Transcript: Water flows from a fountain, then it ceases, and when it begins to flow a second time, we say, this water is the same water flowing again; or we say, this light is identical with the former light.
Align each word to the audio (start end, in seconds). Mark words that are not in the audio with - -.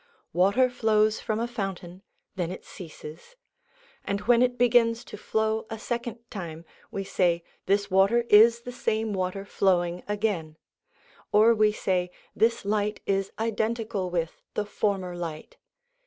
Water 0.33 0.67
flows 0.67 1.19
from 1.19 1.39
a 1.39 1.47
fountain, 1.47 2.01
then 2.35 2.49
it 2.49 2.65
ceases, 2.65 3.35
and 4.03 4.21
when 4.21 4.41
it 4.41 4.57
begins 4.57 5.05
to 5.05 5.15
flow 5.15 5.67
a 5.69 5.77
second 5.77 6.17
time, 6.31 6.65
we 6.89 7.03
say, 7.03 7.43
this 7.67 7.91
water 7.91 8.25
is 8.27 8.61
the 8.61 8.71
same 8.71 9.13
water 9.13 9.45
flowing 9.45 10.01
again; 10.07 10.57
or 11.31 11.53
we 11.53 11.71
say, 11.71 12.09
this 12.35 12.65
light 12.65 12.99
is 13.05 13.31
identical 13.37 14.09
with 14.09 14.41
the 14.55 14.65
former 14.65 15.15
light. 15.15 15.57